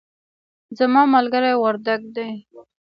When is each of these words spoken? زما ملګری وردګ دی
زما 0.77 1.01
ملګری 1.13 1.53
وردګ 1.61 2.01
دی 2.15 2.29